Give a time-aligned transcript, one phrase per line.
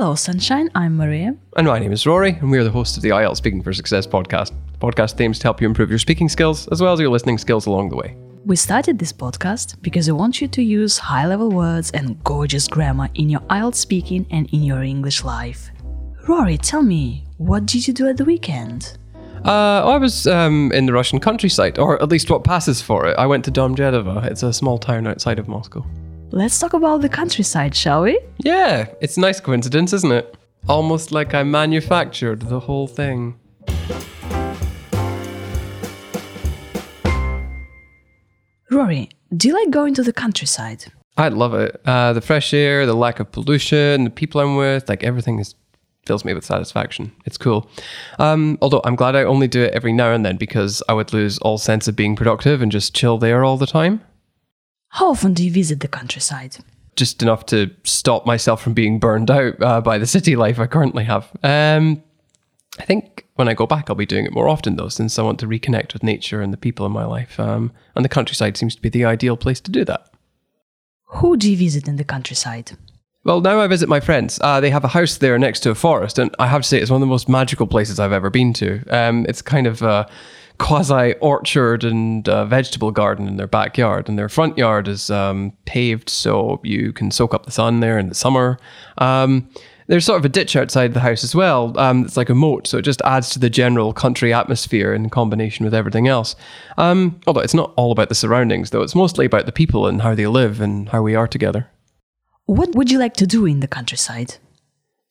[0.00, 0.70] Hello, Sunshine.
[0.76, 1.34] I'm Maria.
[1.56, 3.72] And my name is Rory, and we are the hosts of the IELTS Speaking for
[3.72, 4.52] Success podcast.
[4.70, 7.36] The podcast aims to help you improve your speaking skills as well as your listening
[7.36, 8.16] skills along the way.
[8.44, 12.68] We started this podcast because we want you to use high level words and gorgeous
[12.68, 15.72] grammar in your IELTS speaking and in your English life.
[16.28, 18.98] Rory, tell me, what did you do at the weekend?
[19.44, 23.18] Uh, I was um, in the Russian countryside, or at least what passes for it.
[23.18, 24.24] I went to Domodedovo.
[24.26, 25.84] It's a small town outside of Moscow.
[26.30, 28.20] Let's talk about the countryside, shall we?
[28.44, 30.36] Yeah, it's a nice coincidence, isn't it?
[30.68, 33.38] Almost like I manufactured the whole thing.
[38.70, 40.84] Rory, do you like going to the countryside?
[41.16, 41.80] I'd love it.
[41.86, 45.54] Uh, the fresh air, the lack of pollution, the people I'm with, like everything is
[46.06, 47.12] fills me with satisfaction.
[47.24, 47.70] It's cool.
[48.18, 51.12] Um, although I'm glad I only do it every now and then because I would
[51.12, 54.00] lose all sense of being productive and just chill there all the time.
[54.90, 56.56] How often do you visit the countryside?
[56.96, 60.66] Just enough to stop myself from being burned out uh, by the city life I
[60.66, 61.30] currently have.
[61.42, 62.02] Um,
[62.78, 65.22] I think when I go back, I'll be doing it more often though, since I
[65.22, 67.38] want to reconnect with nature and the people in my life.
[67.38, 70.10] Um, and the countryside seems to be the ideal place to do that.
[71.04, 72.72] Who do you visit in the countryside?
[73.24, 74.38] Well, now I visit my friends.
[74.42, 76.80] Uh, they have a house there next to a forest, and I have to say
[76.80, 78.82] it's one of the most magical places I've ever been to.
[78.88, 80.08] Um, it's kind of a
[80.58, 85.52] quasi orchard and uh, vegetable garden in their backyard, and their front yard is um,
[85.64, 88.58] paved so you can soak up the sun there in the summer.
[88.98, 89.48] Um,
[89.86, 91.76] there's sort of a ditch outside the house as well.
[91.78, 95.08] Um, it's like a moat, so it just adds to the general country atmosphere in
[95.08, 96.36] combination with everything else.
[96.76, 100.02] Um, although it's not all about the surroundings, though, it's mostly about the people and
[100.02, 101.68] how they live and how we are together.
[102.44, 104.36] What would you like to do in the countryside?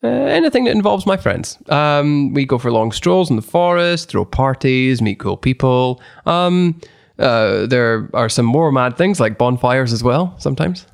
[0.03, 1.57] Uh, anything that involves my friends.
[1.69, 5.99] Um, we go for long strolls in the forest, throw parties, meet cool people.
[6.27, 6.79] Um,
[7.17, 10.85] uh, there are some more mad things like bonfires as well, sometimes.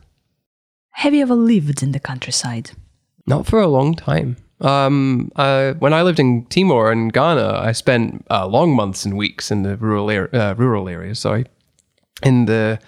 [0.91, 2.71] Have you ever lived in the countryside?
[3.27, 4.37] Not for a long time.
[4.61, 9.17] Um, uh, when I lived in Timor and Ghana, I spent uh, long months and
[9.17, 11.19] weeks in the rural, uh, rural areas.
[11.19, 11.45] Sorry,
[12.21, 12.79] in the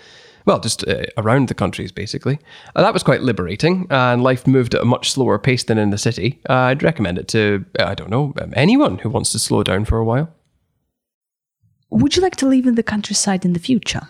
[0.45, 2.39] well, just uh, around the countries, basically.
[2.75, 5.89] Uh, that was quite liberating, and life moved at a much slower pace than in
[5.89, 6.39] the city.
[6.49, 9.85] Uh, I'd recommend it to, I don't know, um, anyone who wants to slow down
[9.85, 10.29] for a while.
[11.89, 14.07] Would you like to live in the countryside in the future?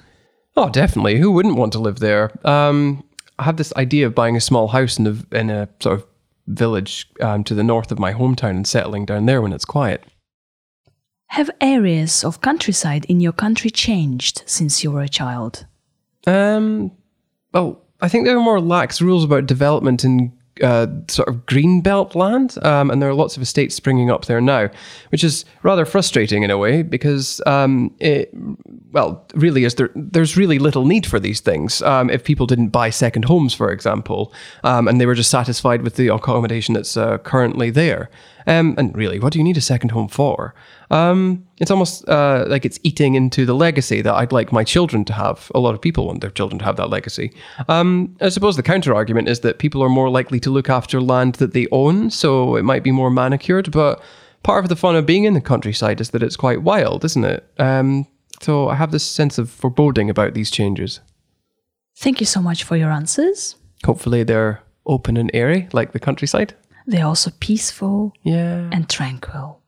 [0.58, 1.20] Oh, definitely.
[1.20, 2.32] Who wouldn't want to live there?
[2.48, 3.04] Um,
[3.38, 6.06] I have this idea of buying a small house in a, in a sort of
[6.48, 10.04] village um, to the north of my hometown and settling down there when it's quiet.
[11.30, 15.66] Have areas of countryside in your country changed since you were a child?
[16.26, 16.92] Um,
[17.54, 21.82] well, I think there are more lax rules about development in uh, sort of green
[21.82, 24.70] belt land, um, and there are lots of estates springing up there now,
[25.10, 28.34] which is rather frustrating in a way because um, it,
[28.92, 29.90] well, really is there.
[29.96, 31.82] There's really little need for these things.
[31.82, 35.82] Um, if people didn't buy second homes, for example, um, and they were just satisfied
[35.82, 38.10] with the accommodation that's uh, currently there,
[38.48, 40.54] um, and really, what do you need a second home for?
[40.92, 45.04] Um, it's almost uh, like it's eating into the legacy that I'd like my children
[45.06, 45.52] to have.
[45.56, 47.32] A lot of people want their children to have that legacy.
[47.68, 51.02] Um, I suppose the counter argument is that people are more likely to look after
[51.02, 53.72] land that they own, so it might be more manicured.
[53.72, 54.02] But
[54.44, 57.26] part of the fun of being in the countryside is that it's quite wild, isn't
[57.26, 57.44] it?
[57.58, 58.06] Um,
[58.42, 61.00] so I have this sense of foreboding about these changes.
[61.98, 63.56] Thank you so much for your answers.
[63.86, 66.54] Hopefully, they're open and airy like the countryside.
[66.86, 68.70] They're also peaceful Yeah.
[68.72, 69.62] and tranquil.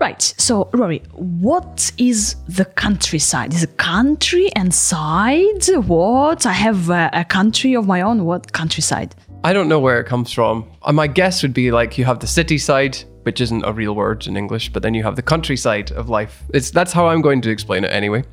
[0.00, 3.52] Right, so Rory, what is the countryside?
[3.52, 5.66] Is it country and side?
[5.86, 6.46] What?
[6.46, 8.24] I have a, a country of my own.
[8.24, 9.14] What countryside?
[9.44, 10.66] I don't know where it comes from.
[10.80, 13.94] Uh, my guess would be like you have the city side, which isn't a real
[13.94, 16.44] word in English, but then you have the countryside of life.
[16.54, 18.24] It's that's how I'm going to explain it anyway.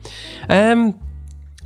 [0.47, 0.97] Um,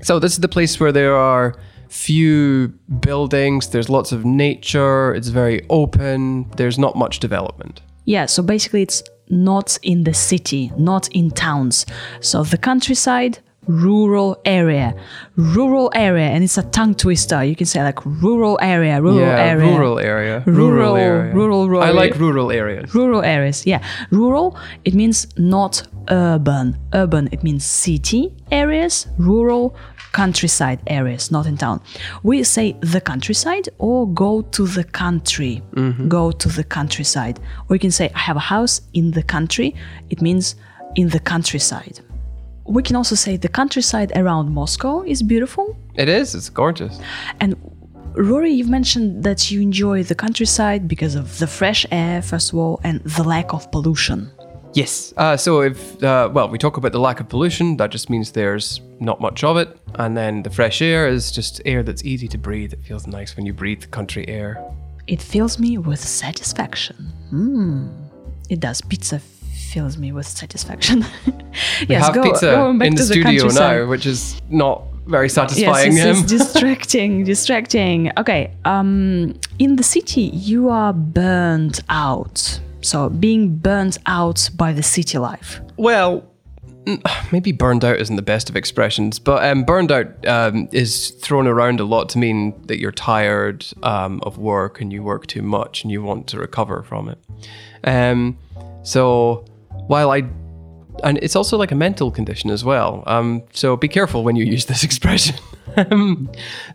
[0.01, 1.53] so this is the place where there are
[1.89, 2.69] few
[3.01, 3.69] buildings.
[3.69, 5.13] There's lots of nature.
[5.13, 6.49] It's very open.
[6.57, 7.83] There's not much development.
[8.05, 11.85] Yeah, so basically it's not in the city, not in towns.
[12.19, 14.93] So the countryside, rural area.
[15.35, 17.43] Rural area, and it's a tongue twister.
[17.43, 19.67] You can say like rural area, rural yeah, area.
[19.67, 20.43] rural area.
[20.45, 21.33] Rural- area.
[21.33, 22.93] rural, rural I like rural areas.
[22.93, 23.83] Rural areas, yeah.
[24.11, 26.77] Rural, it means not urban.
[26.93, 29.07] Urban, it means city areas.
[29.17, 29.75] Rural,
[30.11, 31.81] countryside areas, not in town.
[32.23, 35.61] We say the countryside or go to the country.
[35.73, 36.07] Mm-hmm.
[36.07, 37.39] Go to the countryside.
[37.69, 39.75] Or you can say, I have a house in the country.
[40.09, 40.55] It means
[40.95, 41.99] in the countryside.
[42.65, 45.75] We can also say the countryside around Moscow is beautiful.
[45.95, 46.35] It is.
[46.35, 46.99] It's gorgeous.
[47.39, 47.55] And
[48.13, 52.59] Rory, you've mentioned that you enjoy the countryside because of the fresh air, first of
[52.59, 54.29] all, and the lack of pollution.
[54.73, 55.13] Yes.
[55.17, 57.77] Uh, so if uh, well, we talk about the lack of pollution.
[57.77, 59.77] That just means there's not much of it.
[59.95, 62.73] And then the fresh air is just air that's easy to breathe.
[62.73, 64.63] It feels nice when you breathe country air.
[65.07, 66.95] It fills me with satisfaction.
[67.29, 67.87] Hmm.
[68.49, 68.81] It does.
[68.81, 71.05] Pizza fills me with satisfaction.
[71.81, 75.25] We yes, have go, pizza back in the to studio now, which is not very
[75.25, 75.97] Yes, satisfying.
[75.97, 78.11] it's, it's distracting, distracting.
[78.17, 82.59] Okay, um, in the city, you are burnt out.
[82.81, 85.61] So being burnt out by the city life.
[85.77, 86.25] Well,
[87.31, 91.47] maybe burned out isn't the best of expressions, but um, burned out um, is thrown
[91.47, 95.41] around a lot to mean that you're tired um, of work and you work too
[95.41, 97.19] much and you want to recover from it.
[97.83, 98.37] Um,
[98.83, 99.45] so
[99.87, 100.21] while I
[101.03, 103.03] and it's also like a mental condition as well.
[103.07, 105.35] Um, so be careful when you use this expression.
[105.77, 106.29] Um,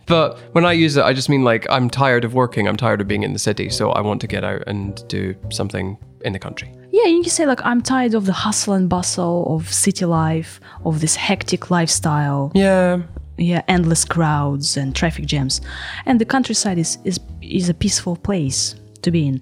[0.07, 2.67] but when I use it, I just mean like I'm tired of working.
[2.67, 5.35] I'm tired of being in the city, so I want to get out and do
[5.51, 6.73] something in the country.
[6.93, 10.61] Yeah, you can say like I'm tired of the hustle and bustle of city life,
[10.85, 12.53] of this hectic lifestyle.
[12.55, 13.03] Yeah,
[13.39, 15.61] yeah endless crowds and traffic jams
[16.07, 18.75] and the countryside is is, is a peaceful place
[19.07, 19.37] to be in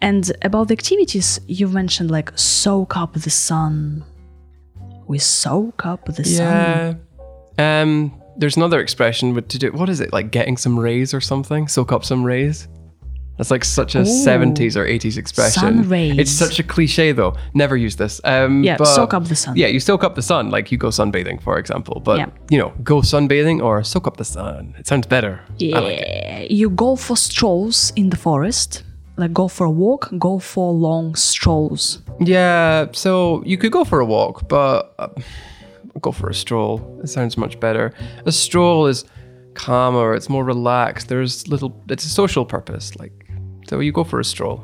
[0.00, 4.04] and about the activities you mentioned like soak up the sun
[5.06, 6.94] we soak up the sun Yeah.
[7.82, 9.72] Um, there's another expression with to do.
[9.72, 10.30] What is it like?
[10.30, 11.68] Getting some rays or something?
[11.68, 12.68] Soak up some rays.
[13.42, 14.26] That's like such a Ooh.
[14.28, 15.60] 70s or 80s expression.
[15.60, 16.16] Sun rays.
[16.16, 17.34] It's such a cliche though.
[17.54, 18.20] Never use this.
[18.22, 19.56] Um, Yeah, soak up the sun.
[19.56, 21.98] Yeah, you soak up the sun, like you go sunbathing, for example.
[22.04, 22.28] But Yeah.
[22.50, 24.74] you know, go sunbathing or soak up the sun.
[24.78, 25.40] It sounds better.
[25.60, 28.84] I like yeah you go for strolls in the forest
[29.16, 33.98] like go for a walk go for long strolls Yeah, so you could go for
[34.00, 35.08] a walk, but uh,
[36.00, 36.80] go for a stroll.
[37.02, 37.92] It sounds much better.
[38.26, 39.04] A stroll is
[39.54, 41.08] calmer, it's more relaxed.
[41.08, 42.96] There's little, it's a social purpose.
[42.96, 43.12] Like,
[43.72, 44.58] so you go for a stroll.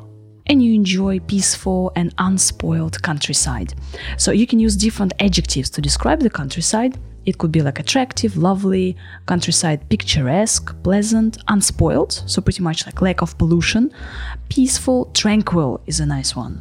[0.51, 3.73] and you enjoy peaceful and unspoiled countryside.
[4.17, 6.93] So you can use different adjectives to describe the countryside.
[7.25, 8.87] It could be like attractive, lovely,
[9.31, 13.83] countryside picturesque, pleasant, unspoiled, so pretty much like lack of pollution.
[14.49, 16.55] Peaceful, tranquil is a nice one.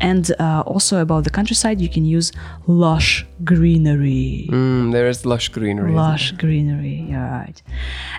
[0.00, 2.30] And uh, also about the countryside, you can use
[2.68, 4.48] lush greenery.
[4.52, 5.92] Mm, there is lush greenery.
[5.92, 7.60] Lush greenery, yeah, right.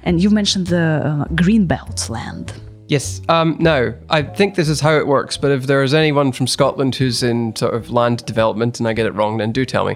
[0.03, 2.47] And you mentioned the uh, greenbelt land.
[2.89, 3.21] Yes.
[3.29, 6.47] Um, now, I think this is how it works, but if there is anyone from
[6.47, 9.85] Scotland who's in sort of land development and I get it wrong, then do tell
[9.85, 9.95] me.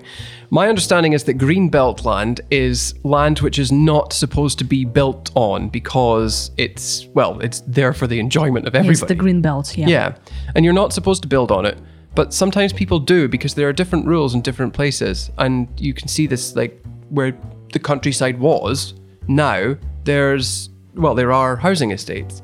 [0.52, 5.32] My understanding is that greenbelt land is land which is not supposed to be built
[5.34, 9.08] on because it's, well, it's there for the enjoyment of everybody.
[9.08, 9.88] the green belt, yeah.
[9.88, 10.16] yeah.
[10.54, 11.80] And you're not supposed to build on it,
[12.14, 15.32] but sometimes people do because there are different rules in different places.
[15.40, 16.80] And you can see this, like,
[17.10, 17.36] where
[17.72, 18.94] the countryside was,
[19.28, 22.44] now there's, well, there are housing estates.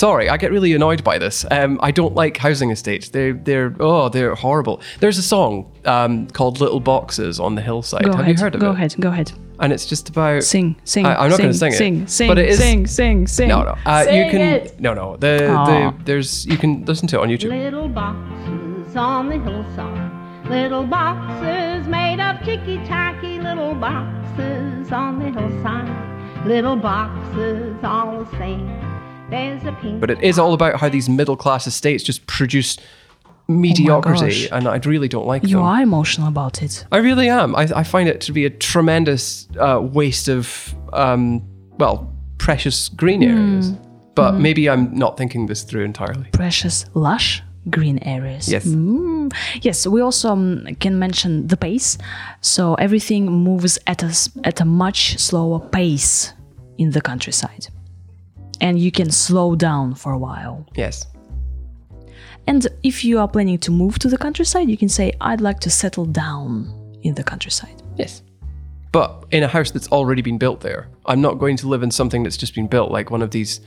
[0.00, 1.44] Sorry, I get really annoyed by this.
[1.50, 3.10] Um, I don't like housing estates.
[3.10, 4.80] They're they're oh they're horrible.
[5.00, 8.04] There's a song um, called "Little Boxes" on the hillside.
[8.04, 8.38] Go Have ahead.
[8.38, 8.74] you heard of go it?
[8.76, 8.94] ahead.
[8.98, 9.32] Go ahead.
[9.58, 11.04] And it's just about Sing, sing.
[11.04, 13.48] I- I'm not gonna sing it, Sing, sing, but it is- sing, sing, sing.
[13.50, 13.76] No, no.
[13.84, 14.80] Uh, you can it.
[14.80, 15.18] no, no.
[15.18, 15.66] The, Aw.
[15.90, 17.50] the there's you can listen to it on YouTube.
[17.50, 20.48] Little boxes on the hillside.
[20.48, 23.38] Little boxes made of ticky tacky.
[23.38, 26.46] Little boxes on the hillside.
[26.46, 28.89] Little boxes all the same.
[29.30, 30.00] There's a pink.
[30.00, 32.76] But it is all about how these middle class estates just produce
[33.48, 34.48] mediocrity, gosh.
[34.52, 35.62] and I really don't like You them.
[35.64, 36.84] are emotional about it.
[36.92, 37.56] I really am.
[37.56, 41.42] I, I find it to be a tremendous uh, waste of, um,
[41.78, 43.72] well, precious green areas.
[44.14, 46.28] But maybe I'm not thinking this through entirely.
[46.32, 48.48] Precious, lush green areas.
[48.48, 48.66] Yes.
[48.66, 49.32] Mm.
[49.62, 51.96] Yes, we also um, can mention the pace.
[52.40, 56.32] So everything moves at a, s- at a much slower pace
[56.78, 57.68] in the countryside.
[58.60, 60.66] And you can slow down for a while.
[60.74, 61.06] Yes.
[62.46, 65.60] And if you are planning to move to the countryside, you can say, I'd like
[65.60, 67.82] to settle down in the countryside.
[67.96, 68.22] Yes.
[68.92, 71.90] But in a house that's already been built there, I'm not going to live in
[71.90, 73.60] something that's just been built, like one of these.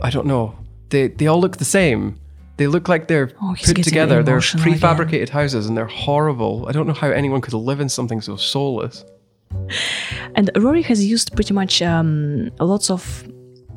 [0.00, 0.54] I don't know.
[0.90, 2.20] They they all look the same.
[2.56, 4.22] They look like they're Oh, put together.
[4.22, 4.78] They're emotional again.
[4.78, 6.66] prefabricated houses, and they're horrible.
[6.68, 9.04] I don't know how anyone could live in something so soulless.
[10.36, 13.26] And Rory has used pretty much um, lots of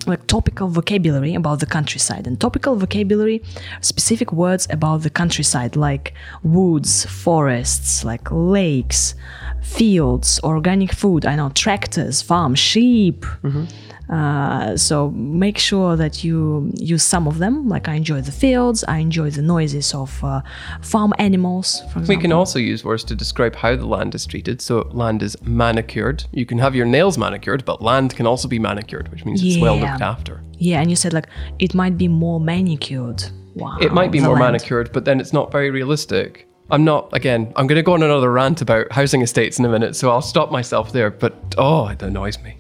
[0.08, 3.42] like topical vocabulary about the countryside and topical vocabulary
[3.82, 9.16] specific words about the countryside like woods forests like lakes
[9.62, 13.66] fields organic food i know tractors farm sheep mm-hmm.
[14.10, 18.84] Uh, so make sure that you use some of them like i enjoy the fields
[18.88, 20.42] i enjoy the noises of uh,
[20.82, 24.26] farm animals for example We can also use words to describe how the land is
[24.26, 24.62] treated.
[24.62, 26.24] So land is manicured.
[26.32, 29.60] You can have your nails manicured, but land can also be manicured, which means it's
[29.62, 30.42] well looked after.
[30.58, 31.28] yeah and you said like
[31.60, 33.24] it might be more manicured
[33.56, 34.54] wow It might be more land.
[34.54, 36.48] manicured, but then it's not very realistic.
[36.70, 39.70] I'm not, again, I'm going to go on another rant about housing estates in a
[39.70, 41.10] minute, so I'll stop myself there.
[41.10, 42.58] But oh, it annoys me.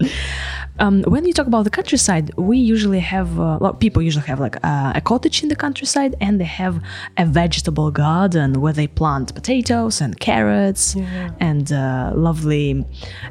[0.78, 4.40] Um, when you talk about the countryside, we usually have, uh, well, people usually have
[4.40, 6.82] like uh, a cottage in the countryside and they have
[7.16, 10.96] a vegetable garden where they plant potatoes and carrots
[11.40, 12.84] and uh, lovely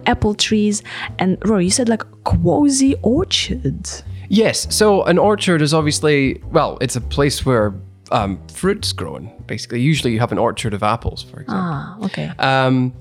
[0.05, 0.83] apple trees.
[1.19, 3.87] And Rory, you said like quasi orchard.
[4.29, 7.73] Yes, so an orchard is obviously, well, it's a place where
[8.11, 9.79] um, fruit's growing, basically.
[9.79, 11.71] Usually you have an orchard of apples, for example.
[11.71, 12.31] Ah, okay.
[12.39, 12.93] Um,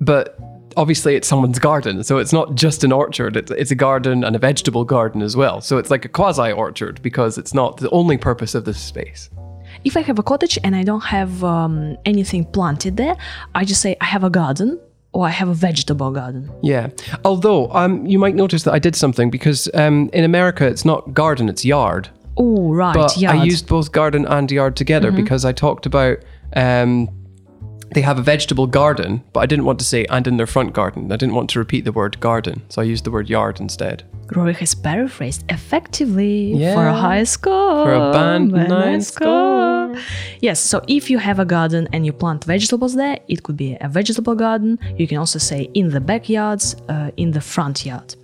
[0.00, 0.38] but
[0.76, 3.36] obviously it's someone's garden, so it's not just an orchard.
[3.36, 5.60] It's, it's a garden and a vegetable garden as well.
[5.60, 9.30] So it's like a quasi orchard because it's not the only purpose of this space.
[9.84, 13.16] If I have a cottage and I don't have um, anything planted there,
[13.54, 14.80] I just say I have a garden
[15.12, 16.50] or I have a vegetable garden.
[16.62, 16.88] Yeah.
[17.24, 21.14] Although um, you might notice that I did something because um, in America it's not
[21.14, 22.08] garden, it's yard.
[22.36, 22.94] Oh, right.
[22.94, 23.36] But yard.
[23.36, 26.18] I used both garden and yard together because I talked about
[26.56, 27.08] um,
[27.92, 30.72] they have a vegetable garden, but I didn't want to say and in their front
[30.72, 31.10] garden.
[31.12, 34.04] I didn't want to repeat the word garden, so I used the word yard instead.
[34.34, 37.84] Rory has paraphrased effectively for a high score.
[37.84, 39.96] For a band Very nine nice score.
[40.40, 43.76] Yes, so if you have a garden and you plant vegetables there, it could be
[43.80, 44.78] a vegetable garden.
[44.96, 48.14] You can also say in the backyards, uh, in the front yard.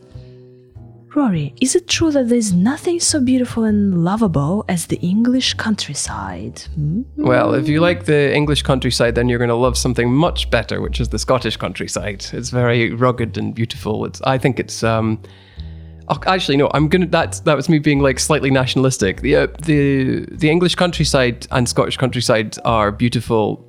[1.14, 6.60] Rory, is it true that there's nothing so beautiful and lovable as the English countryside?
[6.74, 7.02] Hmm?
[7.16, 10.80] Well, if you like the English countryside, then you're going to love something much better,
[10.80, 12.26] which is the Scottish countryside.
[12.32, 14.04] It's very rugged and beautiful.
[14.04, 14.84] It's, I think it's.
[14.84, 15.20] Um,
[16.26, 16.70] actually, no.
[16.74, 17.06] I'm gonna.
[17.06, 19.20] That that was me being like slightly nationalistic.
[19.20, 23.66] The uh, the the English countryside and Scottish countryside are beautiful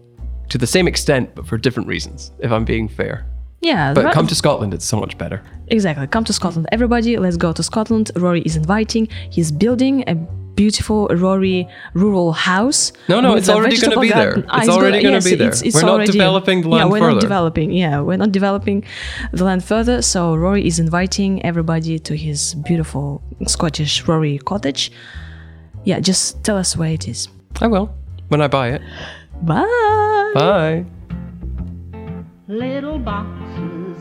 [0.49, 2.31] to the same extent, but for different reasons.
[2.39, 3.30] If I'm being fair.
[3.61, 5.41] Yeah, But right- come to Scotland, it's so much better.
[5.67, 6.07] Exactly.
[6.07, 6.67] Come to Scotland.
[6.71, 8.11] Everybody, let's go to Scotland.
[8.15, 9.07] Rory is inviting.
[9.29, 10.15] He's building a
[10.55, 12.91] beautiful Rory rural house.
[13.07, 14.31] No, no, it's already gonna be there.
[14.33, 14.45] garden.
[14.49, 15.47] Ah, It's already gonna yes, be there.
[15.47, 17.11] it's- it's We're not already- developing the land yeah, we're further.
[17.13, 17.71] not developing.
[17.71, 18.83] Yeah, we're not developing
[19.31, 20.01] the land further.
[20.01, 24.91] So Rory is inviting everybody to his beautiful Scottish Rory cottage.
[25.85, 27.27] Yeah, just tell us where it is.
[27.61, 27.89] I will
[28.29, 28.81] when I buy it.
[29.43, 30.31] Bye.
[30.35, 30.85] Bye.
[32.47, 32.99] Little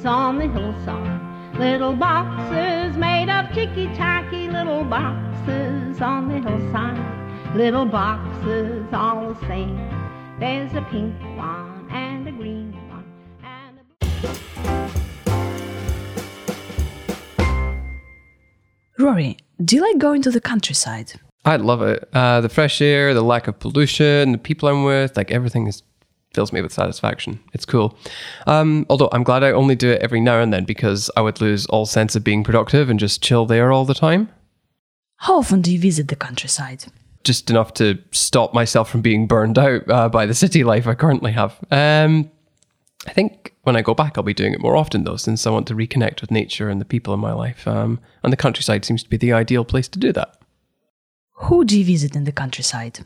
[0.00, 1.58] boxes on the hillside.
[1.58, 4.48] Little boxes made of ticky tacky.
[4.48, 7.54] Little boxes on the hillside.
[7.54, 9.76] Little boxes all the same.
[10.38, 13.04] There's a pink one and a green one
[13.44, 13.84] and a
[18.98, 21.12] Rory, do you like going to the countryside?
[21.44, 22.08] I love it.
[22.12, 25.82] Uh, the fresh air, the lack of pollution, the people I'm with, like everything is
[26.32, 27.40] fills me with satisfaction.
[27.52, 27.96] It's cool.
[28.46, 31.40] Um, although I'm glad I only do it every now and then because I would
[31.40, 34.28] lose all sense of being productive and just chill there all the time.
[35.16, 36.84] How often do you visit the countryside?
[37.24, 40.94] Just enough to stop myself from being burned out uh, by the city life I
[40.94, 41.58] currently have.
[41.70, 42.30] Um,
[43.06, 45.50] I think when I go back, I'll be doing it more often though, since I
[45.50, 47.66] want to reconnect with nature and the people in my life.
[47.66, 50.36] Um, and the countryside seems to be the ideal place to do that.
[51.34, 53.00] Who do you visit in the countryside?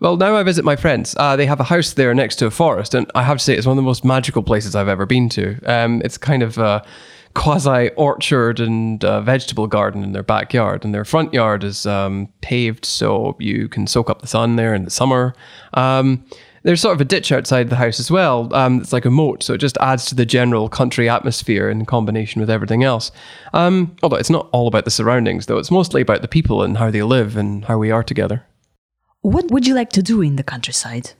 [0.00, 1.16] Well, now I visit my friends.
[1.18, 3.54] Uh, they have a house there next to a forest, and I have to say
[3.54, 5.58] it's one of the most magical places I've ever been to.
[5.64, 6.86] Um, it's kind of a
[7.34, 12.28] quasi orchard and uh, vegetable garden in their backyard, and their front yard is um,
[12.42, 15.34] paved so you can soak up the sun there in the summer.
[15.74, 16.24] Um,
[16.62, 18.54] there's sort of a ditch outside the house as well.
[18.54, 21.86] Um, it's like a moat, so it just adds to the general country atmosphere in
[21.86, 23.10] combination with everything else.
[23.52, 26.78] Um, although it's not all about the surroundings, though, it's mostly about the people and
[26.78, 28.44] how they live and how we are together.
[29.22, 31.12] What would you like to do in the countryside?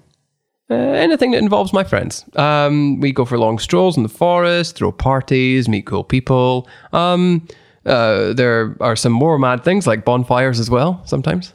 [0.70, 2.24] Uh, anything that involves my friends.
[2.36, 6.68] Um, we go for long strolls in the forest, throw parties, meet cool people.
[6.92, 7.48] Um,
[7.86, 11.54] uh, there are some more mad things like bonfires as well, sometimes.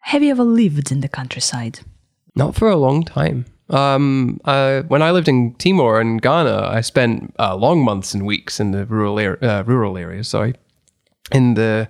[0.00, 1.80] Have you ever lived in the countryside?
[2.34, 3.44] Not for a long time.
[3.68, 8.24] Um, uh, when I lived in Timor and Ghana, I spent uh, long months and
[8.24, 10.28] weeks in the rural uh, rural areas.
[10.28, 10.54] Sorry,
[11.32, 11.88] in the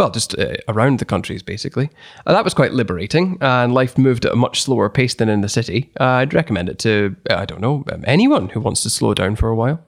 [0.00, 1.90] well, just uh, around the countries basically.
[2.24, 5.42] Uh, that was quite liberating, and life moved at a much slower pace than in
[5.42, 5.92] the city.
[6.00, 9.12] Uh, I'd recommend it to uh, I don't know um, anyone who wants to slow
[9.12, 9.84] down for a while.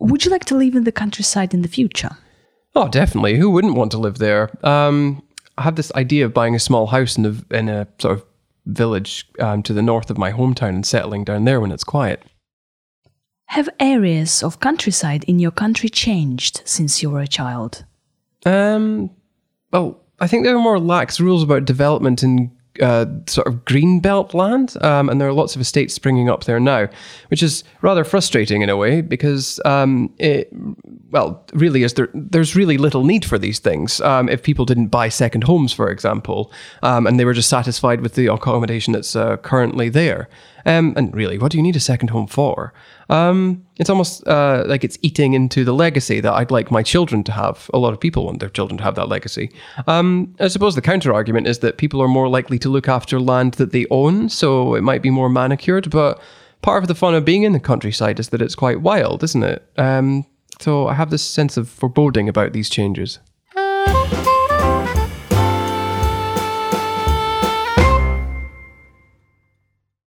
[0.00, 2.16] Would you like to live in the countryside in the future?
[2.74, 3.36] Oh, definitely.
[3.38, 4.50] Who wouldn't want to live there?
[4.66, 5.22] Um,
[5.56, 8.24] I have this idea of buying a small house in a in a sort of
[8.66, 12.24] village um, to the north of my hometown and settling down there when it's quiet.
[13.46, 17.84] Have areas of countryside in your country changed since you were a child?
[18.46, 19.10] Um,
[19.72, 24.00] well, I think there are more lax rules about development in uh, sort of green
[24.00, 26.88] belt land, um, and there are lots of estates springing up there now,
[27.28, 30.48] which is rather frustrating in a way because um, it,
[31.10, 32.08] well, really is there.
[32.14, 34.00] There's really little need for these things.
[34.00, 36.52] Um, if people didn't buy second homes, for example,
[36.82, 40.28] um, and they were just satisfied with the accommodation that's uh, currently there.
[40.68, 42.74] Um, and really, what do you need a second home for?
[43.08, 47.24] Um, it's almost uh, like it's eating into the legacy that I'd like my children
[47.24, 47.70] to have.
[47.72, 49.50] A lot of people want their children to have that legacy.
[49.86, 53.18] Um, I suppose the counter argument is that people are more likely to look after
[53.18, 55.88] land that they own, so it might be more manicured.
[55.90, 56.20] But
[56.60, 59.42] part of the fun of being in the countryside is that it's quite wild, isn't
[59.42, 59.66] it?
[59.78, 60.26] Um,
[60.60, 63.20] so I have this sense of foreboding about these changes.